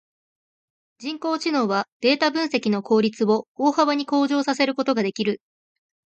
[0.97, 5.43] 人工知能はデータ分析の効率を大幅に向上させることができる。